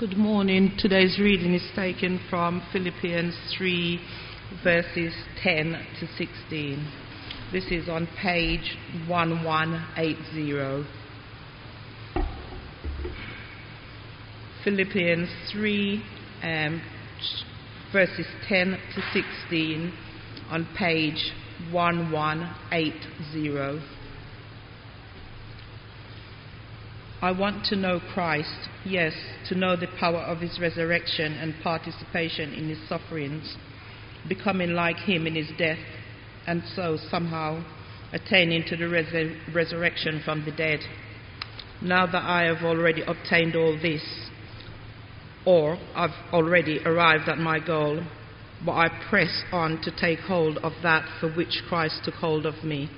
[0.00, 0.72] Good morning.
[0.76, 4.00] Today's reading is taken from Philippians 3,
[4.64, 6.92] verses 10 to 16.
[7.52, 8.76] This is on page
[9.06, 10.84] 1180.
[14.64, 16.02] Philippians 3,
[16.42, 16.82] um,
[17.92, 19.92] verses 10 to 16
[20.50, 21.30] on page
[21.70, 23.93] 1180.
[27.24, 29.14] I want to know Christ, yes,
[29.48, 33.56] to know the power of his resurrection and participation in his sufferings,
[34.28, 35.78] becoming like him in his death,
[36.46, 37.64] and so somehow
[38.12, 40.80] attaining to the resur- resurrection from the dead.
[41.80, 44.04] Now that I have already obtained all this,
[45.46, 48.04] or I've already arrived at my goal,
[48.66, 52.62] but I press on to take hold of that for which Christ took hold of
[52.62, 52.90] me.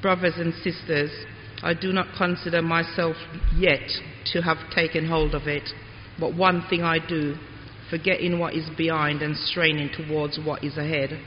[0.00, 1.10] Brothers and sisters,
[1.62, 3.16] I do not consider myself
[3.56, 3.88] yet
[4.32, 5.70] to have taken hold of it,
[6.18, 7.36] but one thing I do,
[7.88, 11.20] forgetting what is behind and straining towards what is ahead.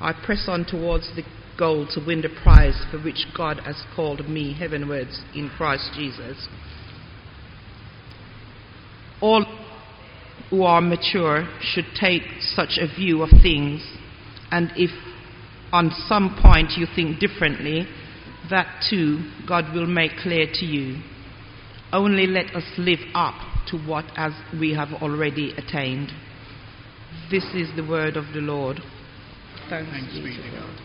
[0.00, 1.24] I press on towards the
[1.58, 6.48] goal to win the prize for which God has called me heavenwards in Christ Jesus.
[9.20, 9.44] All
[10.48, 13.82] who are mature should take such a view of things,
[14.50, 14.90] and if
[15.72, 17.86] on some point you think differently,
[18.50, 21.02] that too God will make clear to you.
[21.92, 23.34] Only let us live up
[23.68, 26.10] to what as we have already attained.
[27.30, 28.80] This is the word of the Lord.
[29.68, 30.80] Thanks, Thanks be be to to God.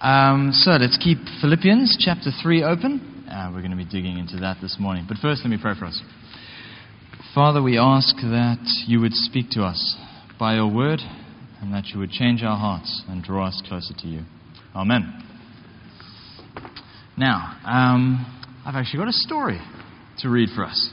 [0.00, 3.26] Um, so let's keep Philippians chapter 3 open.
[3.30, 5.06] Uh, we're going to be digging into that this morning.
[5.08, 6.02] But first, let me pray for us.
[7.34, 9.96] Father, we ask that you would speak to us
[10.38, 11.00] by your word
[11.64, 14.20] and that you would change our hearts and draw us closer to you.
[14.76, 15.22] Amen.
[17.16, 18.26] Now, um,
[18.66, 19.58] I've actually got a story
[20.18, 20.90] to read for us.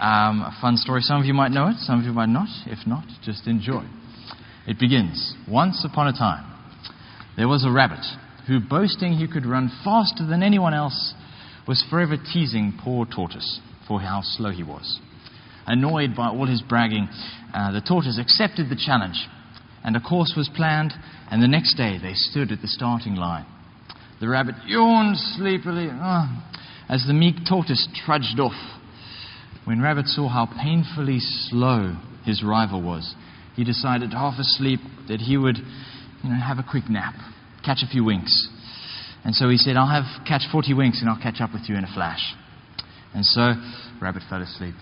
[0.00, 1.02] Um, a fun story.
[1.02, 2.48] Some of you might know it, some of you might not.
[2.64, 3.84] If not, just enjoy.
[4.66, 6.50] It begins Once upon a time,
[7.36, 8.04] there was a rabbit
[8.48, 11.12] who, boasting he could run faster than anyone else,
[11.68, 14.98] was forever teasing poor Tortoise for how slow he was.
[15.66, 17.06] Annoyed by all his bragging,
[17.52, 19.28] uh, the tortoise accepted the challenge,
[19.86, 20.92] and a course was planned,
[21.30, 23.46] and the next day they stood at the starting line.
[24.20, 26.44] The rabbit yawned sleepily ah,
[26.88, 28.80] as the meek tortoise trudged off.
[29.64, 33.14] When Rabbit saw how painfully slow his rival was,
[33.54, 37.14] he decided, half asleep, that he would you know, have a quick nap,
[37.64, 38.48] catch a few winks.
[39.24, 41.76] And so he said, I'll have catch 40 winks and I'll catch up with you
[41.76, 42.34] in a flash.
[43.14, 43.54] And so
[44.00, 44.74] Rabbit fell asleep.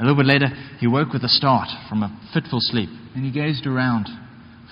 [0.00, 0.48] A little bit later,
[0.80, 4.08] he woke with a start from a fitful sleep, and he gazed around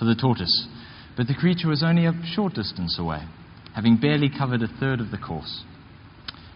[0.03, 0.67] for the tortoise.
[1.15, 3.23] But the creature was only a short distance away,
[3.73, 5.63] having barely covered a third of the course.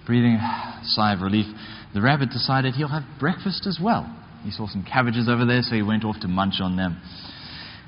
[0.05, 1.45] Breathing a sigh of relief,
[1.93, 4.03] the rabbit decided he'll have breakfast as well.
[4.43, 6.99] He saw some cabbages over there, so he went off to munch on them.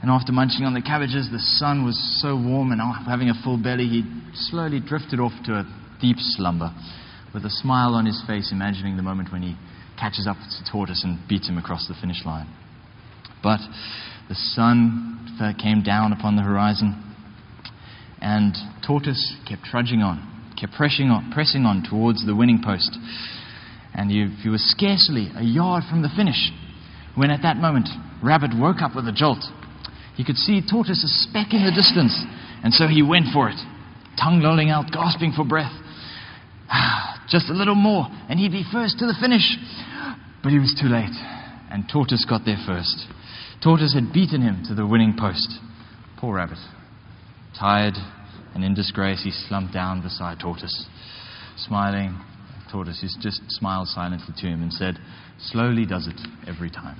[0.01, 3.57] And after munching on the cabbages, the sun was so warm, and having a full
[3.57, 4.03] belly, he
[4.33, 5.67] slowly drifted off to a
[5.99, 6.71] deep slumber,
[7.33, 9.57] with a smile on his face, imagining the moment when he
[9.99, 12.47] catches up the tortoise and beats him across the finish line.
[13.41, 13.59] But
[14.27, 17.16] the sun came down upon the horizon,
[18.22, 18.55] and
[18.85, 22.97] Tortoise kept trudging on, kept pressing on, pressing on towards the winning post.
[23.94, 26.51] And he, he was scarcely a yard from the finish
[27.16, 27.89] when, at that moment,
[28.22, 29.44] Rabbit woke up with a jolt.
[30.16, 32.13] He could see Tortoise's speck in the distance,
[32.63, 33.57] and so he went for it,
[34.19, 35.71] tongue lolling out, gasping for breath.
[36.69, 39.57] Ah, just a little more, and he'd be first to the finish.
[40.44, 41.16] But he was too late,
[41.71, 43.07] and Tortoise got there first.
[43.61, 45.59] Tortoise had beaten him to the winning post.
[46.17, 46.59] Poor Rabbit.
[47.59, 47.95] Tired
[48.55, 50.85] and in disgrace, he slumped down beside Tortoise.
[51.57, 52.17] Smiling,
[52.71, 54.97] Tortoise just smiled silently to him and said,
[55.39, 56.97] Slowly does it every time.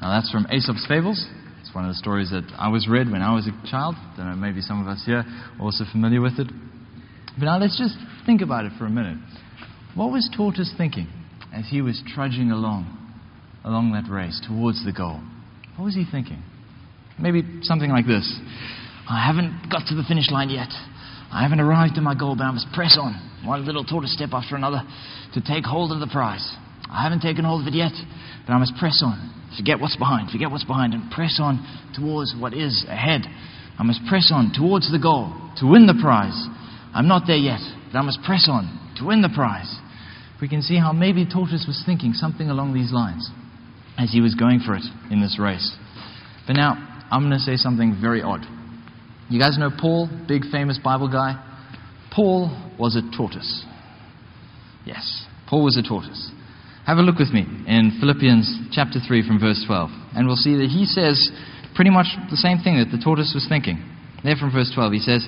[0.00, 1.24] Now that's from Aesop's Fables.
[1.60, 3.94] It's one of the stories that I was read when I was a child.
[4.16, 6.48] Don't know, maybe some of us here are also familiar with it.
[7.38, 9.18] But now let's just think about it for a minute.
[9.94, 11.06] What was Tortoise thinking
[11.54, 12.90] as he was trudging along,
[13.62, 15.20] along that race towards the goal?
[15.76, 16.42] What was he thinking?
[17.18, 18.26] Maybe something like this
[19.08, 20.70] I haven't got to the finish line yet.
[21.34, 23.12] I haven't arrived at my goal, but I must press on,
[23.44, 24.82] one little tortoise step after another,
[25.34, 26.46] to take hold of the prize.
[26.88, 27.92] I haven't taken hold of it yet,
[28.46, 29.18] but I must press on.
[29.58, 31.58] Forget what's behind, forget what's behind, and press on
[31.94, 33.22] towards what is ahead.
[33.78, 36.38] I must press on towards the goal to win the prize.
[36.94, 37.60] I'm not there yet,
[37.92, 39.68] but I must press on to win the prize.
[40.40, 43.28] We can see how maybe Tortoise was thinking something along these lines
[43.98, 45.76] as he was going for it in this race.
[46.46, 46.74] But now,
[47.10, 48.44] I'm going to say something very odd.
[49.30, 51.40] You guys know Paul, big famous Bible guy?
[52.14, 53.64] Paul was a tortoise.
[54.84, 56.30] Yes, Paul was a tortoise.
[56.86, 60.56] Have a look with me in Philippians chapter 3 from verse 12, and we'll see
[60.56, 61.16] that he says
[61.74, 63.80] pretty much the same thing that the tortoise was thinking.
[64.22, 65.26] There from verse 12, he says,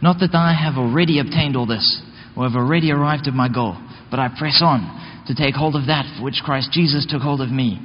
[0.00, 2.02] Not that I have already obtained all this,
[2.36, 3.76] or have already arrived at my goal,
[4.10, 7.40] but I press on to take hold of that for which Christ Jesus took hold
[7.40, 7.80] of me.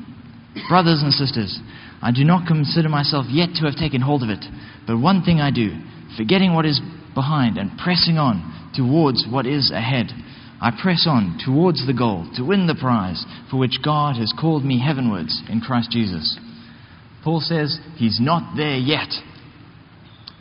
[0.69, 1.59] Brothers and sisters,
[2.01, 4.43] I do not consider myself yet to have taken hold of it,
[4.85, 5.71] but one thing I do,
[6.17, 6.79] forgetting what is
[7.15, 10.07] behind and pressing on towards what is ahead.
[10.61, 14.65] I press on towards the goal to win the prize for which God has called
[14.65, 16.37] me heavenwards in Christ Jesus.
[17.23, 19.09] Paul says he's not there yet,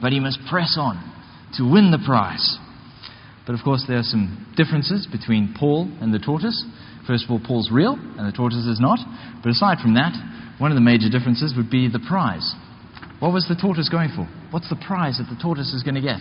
[0.00, 0.96] but he must press on
[1.56, 2.58] to win the prize.
[3.46, 6.64] But of course, there are some differences between Paul and the tortoise.
[7.06, 8.99] First of all, Paul's real and the tortoise is not.
[9.43, 10.12] But aside from that,
[10.58, 12.55] one of the major differences would be the prize.
[13.20, 14.29] What was the tortoise going for?
[14.50, 16.20] What's the prize that the tortoise is going to get?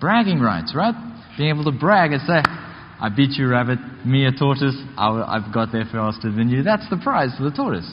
[0.00, 0.94] Bragging rights, right?
[1.36, 5.72] Being able to brag and say, I beat you, rabbit, me, a tortoise, I've got
[5.72, 6.62] there faster than you.
[6.62, 7.90] That's the prize for the tortoise.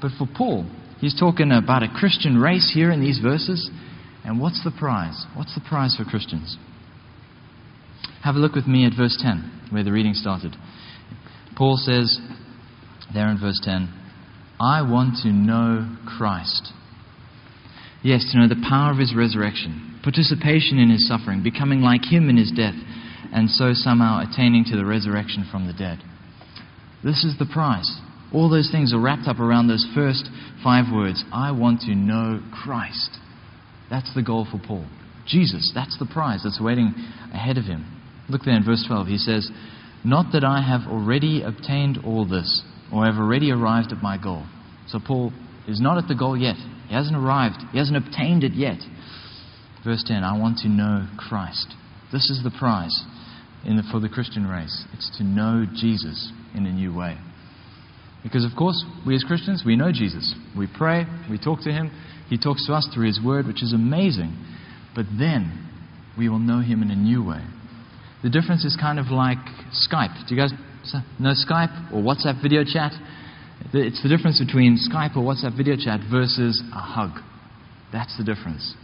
[0.00, 0.66] But for Paul,
[0.98, 3.70] he's talking about a Christian race here in these verses.
[4.24, 5.26] And what's the prize?
[5.34, 6.56] What's the prize for Christians?
[8.24, 10.54] Have a look with me at verse 10, where the reading started.
[11.62, 12.18] Paul says
[13.14, 13.88] there in verse 10,
[14.58, 16.72] I want to know Christ.
[18.02, 22.28] Yes, to know the power of his resurrection, participation in his suffering, becoming like him
[22.28, 22.74] in his death,
[23.32, 26.02] and so somehow attaining to the resurrection from the dead.
[27.04, 27.88] This is the prize.
[28.34, 30.28] All those things are wrapped up around those first
[30.64, 33.18] five words I want to know Christ.
[33.88, 34.84] That's the goal for Paul.
[35.28, 36.92] Jesus, that's the prize that's waiting
[37.32, 37.86] ahead of him.
[38.28, 39.06] Look there in verse 12.
[39.06, 39.48] He says,
[40.04, 42.62] not that I have already obtained all this,
[42.92, 44.44] or have already arrived at my goal.
[44.88, 45.32] So Paul
[45.68, 46.56] is not at the goal yet.
[46.88, 47.56] He hasn't arrived.
[47.72, 48.78] He hasn't obtained it yet.
[49.84, 51.74] Verse 10 I want to know Christ.
[52.12, 52.94] This is the prize
[53.64, 54.84] the, for the Christian race.
[54.92, 57.16] It's to know Jesus in a new way.
[58.22, 60.34] Because, of course, we as Christians, we know Jesus.
[60.56, 61.90] We pray, we talk to Him.
[62.28, 64.36] He talks to us through His Word, which is amazing.
[64.94, 65.68] But then
[66.16, 67.42] we will know Him in a new way.
[68.22, 69.42] The difference is kind of like
[69.74, 70.28] Skype.
[70.28, 70.52] Do you guys
[71.18, 72.92] know Skype or WhatsApp video chat?
[73.74, 77.18] It's the difference between Skype or WhatsApp video chat versus a hug.
[77.92, 78.74] That's the difference.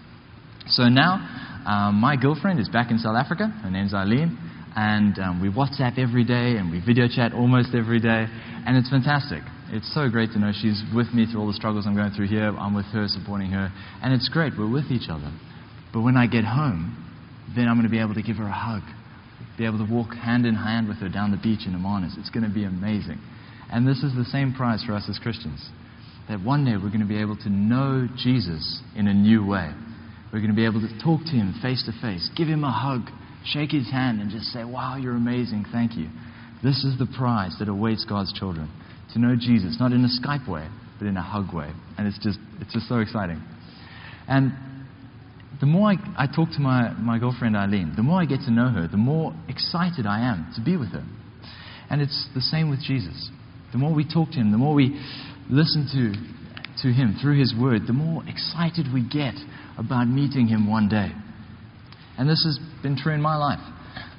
[0.67, 1.23] So now,
[1.67, 3.47] um, my girlfriend is back in South Africa.
[3.63, 4.37] Her name's Eileen.
[4.75, 8.27] And um, we WhatsApp every day and we video chat almost every day.
[8.67, 9.43] And it's fantastic.
[9.71, 12.27] It's so great to know she's with me through all the struggles I'm going through
[12.27, 12.51] here.
[12.59, 13.73] I'm with her, supporting her.
[14.03, 14.55] And it's great.
[14.59, 15.31] We're with each other.
[15.93, 16.97] But when I get home,
[17.55, 18.83] then I'm going to be able to give her a hug
[19.57, 22.17] be able to walk hand in hand with her down the beach in Hermanus.
[22.19, 23.19] It's going to be amazing.
[23.71, 25.69] And this is the same prize for us as Christians.
[26.29, 29.73] That one day we're going to be able to know Jesus in a new way.
[30.33, 32.73] We're going to be able to talk to him face to face, give him a
[32.73, 33.11] hug,
[33.45, 35.65] shake his hand, and just say, Wow, you're amazing.
[35.73, 36.09] Thank you.
[36.63, 38.71] This is the prize that awaits God's children.
[39.15, 40.69] To know Jesus, not in a Skype way,
[40.99, 41.71] but in a hug way.
[41.97, 43.43] And it's just, it's just so exciting.
[44.29, 44.53] And
[45.61, 48.51] the more I, I talk to my, my girlfriend Eileen, the more I get to
[48.51, 51.05] know her, the more excited I am to be with her.
[51.91, 53.31] And it's the same with Jesus.
[53.73, 55.01] The more we talk to him, the more we
[55.51, 59.35] listen to, to him through his word, the more excited we get
[59.77, 61.11] about meeting him one day.
[62.19, 63.61] And this has been true in my life.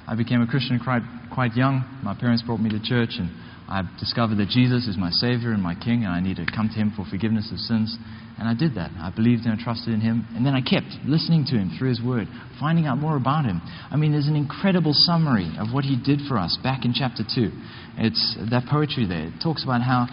[0.06, 1.02] I became a Christian quite,
[1.32, 1.84] quite young.
[2.02, 3.30] My parents brought me to church, and
[3.68, 6.68] I discovered that Jesus is my Savior and my King, and I need to come
[6.68, 7.96] to Him for forgiveness of sins.
[8.40, 8.90] And I did that.
[8.96, 10.26] I believed and I trusted in Him.
[10.34, 12.26] And then I kept listening to Him through His Word,
[12.58, 13.60] finding out more about Him.
[13.90, 17.22] I mean, there's an incredible summary of what He did for us back in chapter
[17.22, 17.50] 2.
[17.98, 19.26] It's that poetry there.
[19.28, 20.06] It talks about how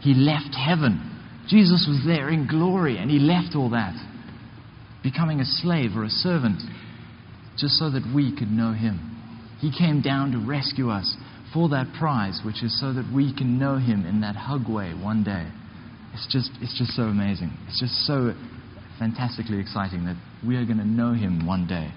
[0.00, 0.96] He left heaven.
[1.46, 3.92] Jesus was there in glory, and He left all that,
[5.02, 6.62] becoming a slave or a servant,
[7.58, 8.96] just so that we could know Him.
[9.60, 11.14] He came down to rescue us
[11.52, 14.94] for that prize, which is so that we can know Him in that hug way
[14.94, 15.46] one day.
[16.14, 17.50] It's just, it's just so amazing.
[17.66, 18.32] It's just so
[18.98, 20.16] fantastically exciting that
[20.46, 21.90] we are going to know Him one day.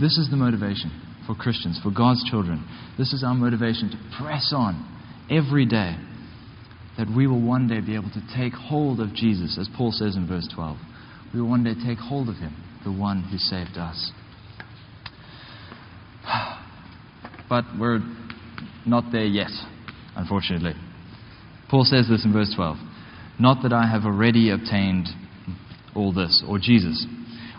[0.00, 0.94] This is the motivation
[1.26, 2.64] for Christians, for God's children.
[2.96, 4.86] This is our motivation to press on
[5.28, 5.96] every day
[6.96, 10.14] that we will one day be able to take hold of Jesus, as Paul says
[10.14, 10.76] in verse 12.
[11.34, 14.12] We will one day take hold of Him, the one who saved us.
[17.48, 18.00] But we're
[18.84, 19.48] not there yet,
[20.14, 20.74] unfortunately.
[21.70, 22.76] Paul says this in verse 12
[23.38, 25.08] Not that I have already obtained
[25.94, 27.06] all this, or Jesus,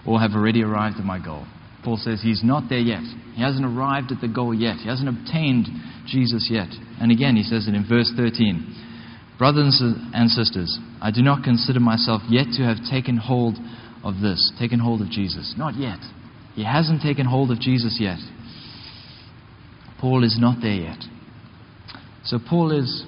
[0.06, 1.46] or have already arrived at my goal.
[1.84, 3.04] Paul says he's not there yet.
[3.36, 4.78] He hasn't arrived at the goal yet.
[4.78, 5.68] He hasn't obtained
[6.06, 6.68] Jesus yet.
[7.00, 8.88] And again, he says it in verse 13
[9.38, 13.56] Brothers and sisters, I do not consider myself yet to have taken hold
[14.04, 15.56] of this, taken hold of Jesus.
[15.58, 16.00] Not yet.
[16.56, 18.20] He hasn't taken hold of Jesus yet.
[20.02, 21.00] Paul is not there yet.
[22.26, 23.06] So Paul is,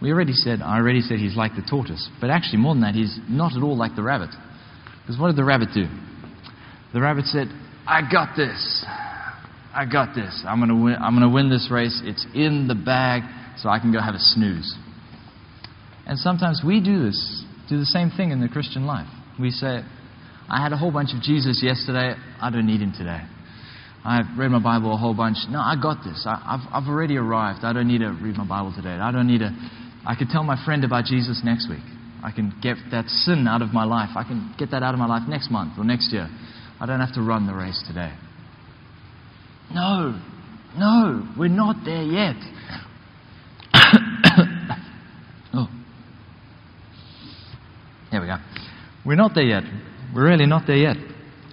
[0.00, 2.94] we already said, I already said he's like the tortoise, but actually more than that,
[2.94, 4.30] he's not at all like the rabbit.
[5.02, 5.86] Because what did the rabbit do?
[6.92, 7.48] The rabbit said,
[7.86, 8.84] I got this.
[9.74, 10.42] I got this.
[10.46, 12.00] I'm going to win, I'm going to win this race.
[12.04, 13.22] It's in the bag,
[13.58, 14.74] so I can go have a snooze.
[16.06, 19.08] And sometimes we do this, do the same thing in the Christian life.
[19.40, 19.82] We say,
[20.48, 22.14] I had a whole bunch of Jesus yesterday.
[22.40, 23.22] I don't need him today.
[24.04, 25.36] I've read my Bible a whole bunch.
[25.50, 26.24] No, I got this.
[26.26, 27.64] I, have I've already arrived.
[27.64, 28.90] I don't need to read my Bible today.
[28.90, 29.50] I don't need to.
[30.06, 31.82] I could tell my friend about Jesus next week.
[32.22, 34.10] I can get that sin out of my life.
[34.16, 36.28] I can get that out of my life next month or next year.
[36.80, 38.12] I don't have to run the race today.
[39.72, 40.20] No,
[40.78, 42.36] no, we're not there yet.
[45.54, 45.68] oh.
[48.12, 48.36] There we go.
[49.04, 49.64] We're not there yet.
[50.14, 50.96] We're really not there yet.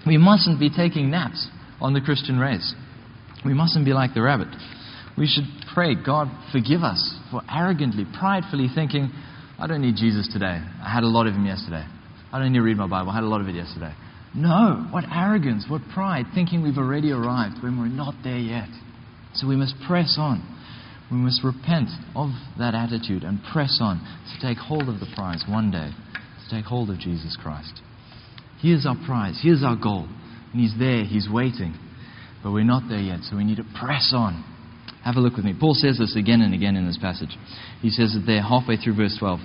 [0.05, 1.47] We mustn't be taking naps
[1.81, 2.75] on the Christian race.
[3.43, 4.49] We mustn't be like the rabbit.
[5.17, 9.11] We should pray, God, forgive us for arrogantly, pridefully thinking,
[9.57, 10.61] I don't need Jesus today.
[10.61, 11.83] I had a lot of him yesterday.
[12.31, 13.09] I don't need to read my Bible.
[13.09, 13.93] I had a lot of it yesterday.
[14.35, 18.69] No, what arrogance, what pride, thinking we've already arrived when we're not there yet.
[19.33, 20.41] So we must press on.
[21.11, 25.43] We must repent of that attitude and press on to take hold of the prize
[25.49, 27.81] one day, to take hold of Jesus Christ.
[28.61, 30.07] Here's our prize, here's our goal.
[30.51, 31.75] And He's there, He's waiting.
[32.43, 34.43] But we're not there yet, so we need to press on.
[35.03, 35.53] Have a look with me.
[35.57, 37.35] Paul says this again and again in this passage.
[37.81, 39.39] He says it there halfway through verse 12.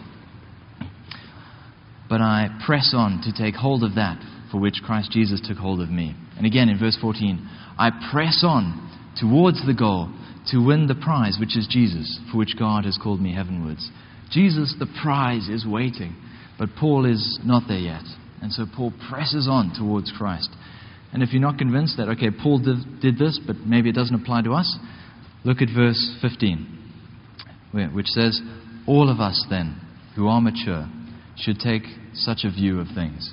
[2.09, 5.81] But I press on to take hold of that for which Christ Jesus took hold
[5.81, 6.15] of me.
[6.37, 7.47] And again in verse 14,
[7.79, 8.87] I press on
[9.21, 10.09] towards the goal
[10.51, 13.91] to win the prize, which is Jesus, for which God has called me heavenwards.
[14.31, 16.15] Jesus, the prize, is waiting,
[16.59, 18.05] but Paul is not there yet.
[18.41, 20.51] And so Paul presses on towards Christ.
[21.13, 24.15] And if you're not convinced that, okay, Paul did, did this, but maybe it doesn't
[24.15, 24.79] apply to us,
[25.45, 26.67] look at verse 15,
[27.93, 28.41] which says,
[28.87, 29.81] All of us then,
[30.17, 30.89] who are mature,
[31.37, 31.83] should take
[32.15, 33.33] such a view of things.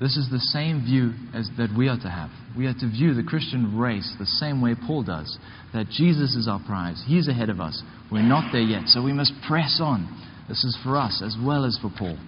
[0.00, 2.30] This is the same view as that we are to have.
[2.56, 5.38] We are to view the Christian race the same way Paul does.
[5.72, 7.02] That Jesus is our prize.
[7.06, 7.80] He's ahead of us.
[8.10, 10.08] We're not there yet, so we must press on.
[10.48, 12.18] This is for us as well as for Paul.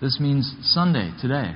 [0.00, 1.54] This means Sunday, today,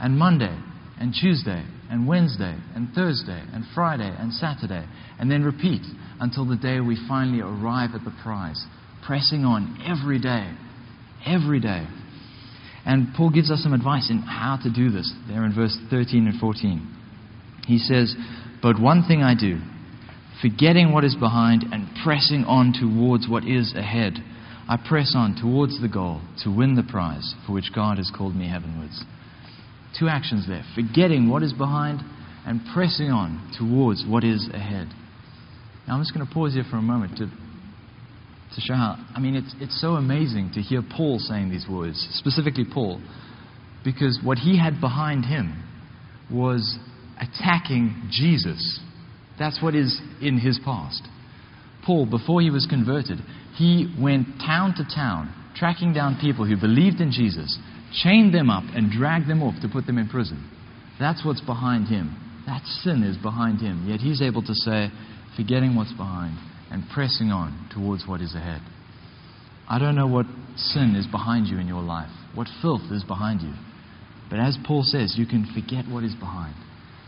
[0.00, 0.56] and Monday,
[1.00, 4.86] and Tuesday, and Wednesday, and Thursday, and Friday, and Saturday,
[5.18, 5.82] and then repeat
[6.20, 8.64] until the day we finally arrive at the prize.
[9.04, 10.54] Pressing on every day.
[11.26, 11.86] Every day.
[12.86, 16.28] And Paul gives us some advice in how to do this there in verse 13
[16.28, 16.96] and 14.
[17.66, 18.14] He says,
[18.62, 19.58] But one thing I do,
[20.40, 24.14] forgetting what is behind and pressing on towards what is ahead,
[24.68, 28.36] I press on towards the goal to win the prize for which God has called
[28.36, 29.02] me heavenwards.
[29.98, 32.00] Two actions there forgetting what is behind
[32.46, 34.88] and pressing on towards what is ahead.
[35.86, 37.26] Now, I'm just going to pause here for a moment to
[38.54, 38.96] to show how.
[39.14, 43.00] I mean, it's, it's so amazing to hear Paul saying these words, specifically Paul,
[43.84, 45.62] because what he had behind him
[46.30, 46.78] was
[47.20, 48.80] attacking Jesus.
[49.38, 51.02] That's what is in his past.
[51.84, 53.18] Paul, before he was converted,
[53.56, 57.58] he went town to town, tracking down people who believed in Jesus,
[57.92, 60.50] chained them up, and dragged them off to put them in prison.
[60.98, 62.16] That's what's behind him.
[62.46, 63.86] That sin is behind him.
[63.88, 64.88] Yet he's able to say,
[65.36, 66.38] forgetting what's behind,
[66.70, 68.60] and pressing on towards what is ahead.
[69.68, 73.42] I don't know what sin is behind you in your life, what filth is behind
[73.42, 73.54] you.
[74.28, 76.54] But as Paul says, you can forget what is behind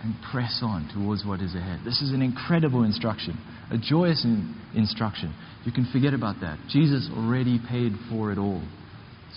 [0.03, 1.81] and press on towards what is ahead.
[1.85, 3.39] This is an incredible instruction,
[3.71, 5.33] a joyous in- instruction.
[5.65, 6.59] You can forget about that.
[6.69, 8.63] Jesus already paid for it all.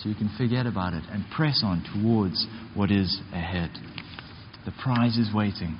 [0.02, 3.70] So you can forget about it and press on towards what is ahead.
[4.66, 5.78] The prize is waiting.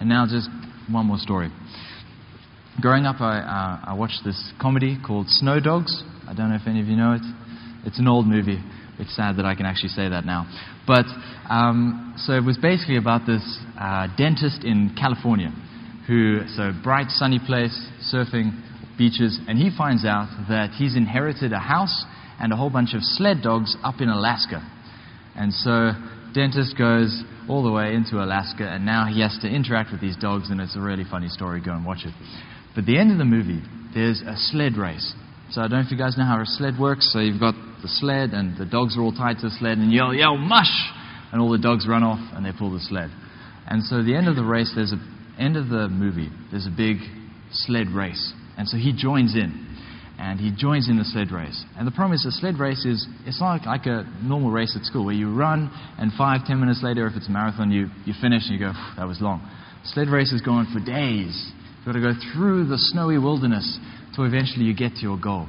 [0.00, 0.48] And now, just
[0.90, 1.50] one more story.
[2.80, 6.02] Growing up, I, uh, I watched this comedy called Snow Dogs.
[6.26, 7.22] I don't know if any of you know it.
[7.84, 8.58] It's an old movie.
[8.98, 10.46] It's sad that I can actually say that now.
[10.86, 11.04] But
[11.50, 13.42] um, so it was basically about this
[13.78, 15.52] uh, dentist in California
[16.06, 17.74] who, so bright, sunny place,
[18.12, 18.56] surfing,
[18.96, 22.04] beaches, and he finds out that he's inherited a house
[22.40, 24.62] and a whole bunch of sled dogs up in Alaska.
[25.36, 25.92] And so
[26.34, 30.16] dentist goes all the way into Alaska, and now he has to interact with these
[30.16, 31.60] dogs, and it's a really funny story.
[31.60, 32.14] Go and watch it.
[32.74, 33.62] But the end of the movie,
[33.94, 35.14] there's a sled race.
[35.50, 37.10] So I don't know if you guys know how a sled works.
[37.12, 39.90] So you've got the sled, and the dogs are all tied to the sled, and
[39.90, 40.70] you yell, yell, mush!
[41.32, 43.10] And all the dogs run off, and they pull the sled.
[43.66, 45.00] And so the end of the race, there's a
[45.38, 46.98] end of the movie, there's a big
[47.52, 48.32] sled race.
[48.56, 49.67] And so he joins in.
[50.18, 51.64] And he joins in the sled race.
[51.78, 54.84] And the problem is the sled race is, it's not like a normal race at
[54.84, 58.14] school where you run and five, ten minutes later, if it's a marathon, you, you
[58.20, 59.48] finish and you go, that was long.
[59.84, 61.52] Sled race is going for days.
[61.78, 65.46] You've got to go through the snowy wilderness until eventually you get to your goal.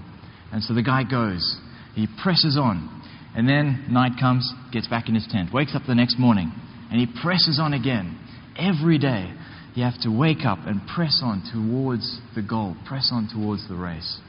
[0.54, 1.58] And so the guy goes,
[1.96, 3.02] he presses on,
[3.36, 6.52] and then night comes, gets back in his tent, wakes up the next morning,
[6.92, 8.20] and he presses on again.
[8.58, 9.34] Every day,
[9.74, 13.76] you have to wake up and press on towards the goal, press on towards the
[13.76, 14.20] race.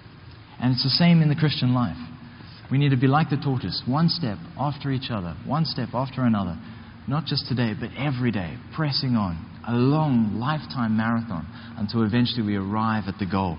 [0.61, 1.97] And it's the same in the Christian life.
[2.71, 6.23] We need to be like the tortoise, one step after each other, one step after
[6.23, 6.57] another,
[7.09, 12.57] not just today, but every day, pressing on, a long lifetime marathon until eventually we
[12.57, 13.59] arrive at the goal.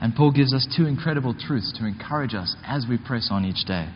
[0.00, 3.64] And Paul gives us two incredible truths to encourage us as we press on each
[3.66, 3.88] day.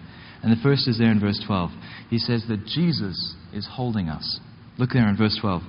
[0.42, 1.70] And the first is there in verse 12.
[2.10, 4.40] He says that Jesus is holding us.
[4.78, 5.62] Look there in verse 12.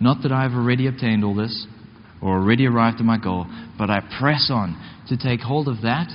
[0.00, 1.66] Not that I have already obtained all this
[2.22, 3.46] or already arrived at my goal,
[3.78, 4.76] but I press on
[5.08, 6.08] to take hold of that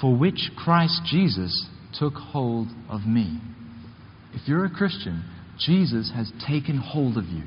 [0.00, 3.38] for which Christ Jesus took hold of me.
[4.32, 5.24] If you're a Christian,
[5.58, 7.42] Jesus has taken hold of you,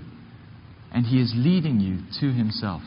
[0.91, 2.81] and he is leading you to himself.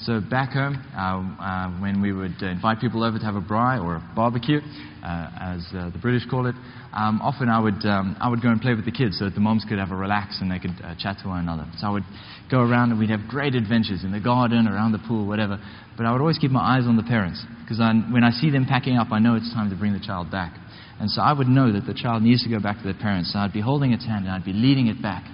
[0.00, 3.40] So back home, uh, uh, when we would uh, invite people over to have a
[3.40, 4.60] braai or a barbecue,
[5.02, 6.54] uh, as uh, the British call it,
[6.94, 9.34] um, often I would um, I would go and play with the kids so that
[9.34, 11.66] the moms could have a relax and they could uh, chat to one another.
[11.78, 12.06] So I would
[12.48, 15.58] go around and we'd have great adventures in the garden, around the pool, whatever.
[15.96, 17.82] But I would always keep my eyes on the parents because
[18.14, 20.54] when I see them packing up, I know it's time to bring the child back.
[21.00, 23.32] And so I would know that the child needs to go back to their parents.
[23.32, 25.26] So I'd be holding its hand and I'd be leading it back.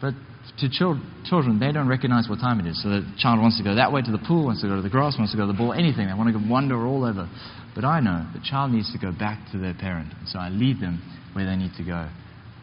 [0.00, 0.12] But
[0.58, 2.82] to children, they don't recognize what time it is.
[2.82, 4.82] So the child wants to go that way to the pool, wants to go to
[4.82, 6.06] the grass, wants to go to the ball, anything.
[6.06, 7.28] They want to wander all over.
[7.74, 10.12] But I know the child needs to go back to their parent.
[10.26, 12.08] So I lead them where they need to go.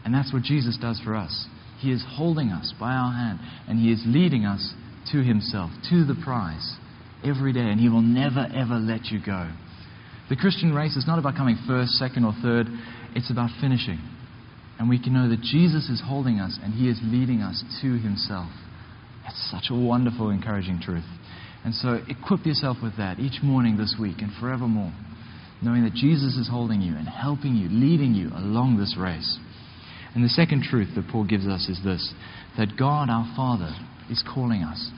[0.05, 1.47] And that's what Jesus does for us.
[1.79, 4.73] He is holding us by our hand, and He is leading us
[5.11, 6.77] to Himself, to the prize,
[7.23, 7.67] every day.
[7.67, 9.51] And He will never, ever let you go.
[10.29, 12.67] The Christian race is not about coming first, second, or third,
[13.15, 13.99] it's about finishing.
[14.81, 17.99] And we can know that Jesus is holding us and He is leading us to
[17.99, 18.49] Himself.
[19.27, 21.05] It's such a wonderful, encouraging truth.
[21.63, 24.91] And so equip yourself with that each morning this week and forevermore,
[25.61, 29.37] knowing that Jesus is holding you and helping you, leading you along this race.
[30.15, 32.15] And the second truth that Paul gives us is this
[32.57, 33.75] that God, our Father,
[34.09, 34.89] is calling us.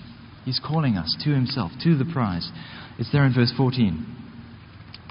[0.45, 2.49] He's calling us to Himself, to the prize.
[2.97, 4.15] It's there in verse 14.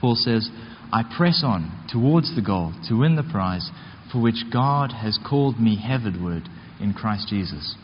[0.01, 0.49] Paul says,
[0.93, 3.71] I press on towards the goal to win the prize
[4.13, 6.43] for which God has called me heavenward
[6.81, 7.75] in Christ Jesus.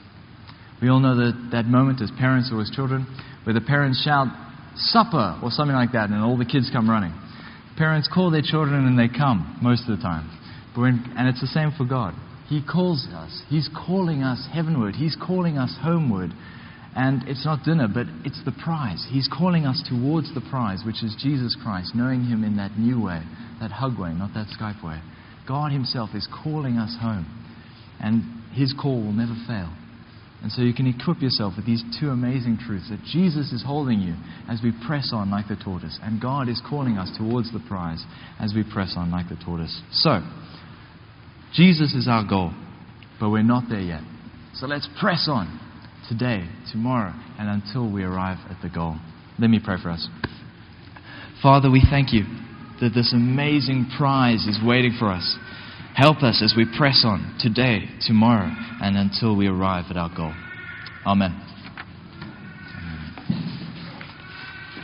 [0.82, 3.06] We all know that, that moment as parents or as children
[3.44, 4.28] where the parents shout,
[4.76, 7.14] supper, or something like that, and all the kids come running.
[7.78, 10.28] Parents call their children and they come most of the time.
[10.76, 12.14] When, and it's the same for God.
[12.48, 13.42] He calls us.
[13.48, 14.94] He's calling us heavenward.
[14.94, 16.30] He's calling us homeward.
[16.96, 19.06] And it's not dinner, but it's the prize.
[19.10, 23.00] He's calling us towards the prize, which is Jesus Christ, knowing Him in that new
[23.00, 23.22] way,
[23.60, 25.00] that hug way, not that Skype way.
[25.46, 27.26] God Himself is calling us home.
[28.00, 28.22] And
[28.52, 29.72] His call will never fail.
[30.42, 33.98] And so you can equip yourself with these two amazing truths that Jesus is holding
[34.00, 34.14] you
[34.48, 38.04] as we press on like the tortoise, and God is calling us towards the prize
[38.38, 39.82] as we press on like the tortoise.
[39.90, 40.20] So,
[41.54, 42.52] Jesus is our goal,
[43.18, 44.02] but we're not there yet.
[44.54, 45.58] So let's press on
[46.08, 48.96] today, tomorrow, and until we arrive at the goal.
[49.38, 50.08] Let me pray for us.
[51.42, 52.24] Father, we thank you
[52.80, 55.36] that this amazing prize is waiting for us.
[55.94, 60.34] Help us as we press on today, tomorrow, and until we arrive at our goal.
[61.06, 61.47] Amen.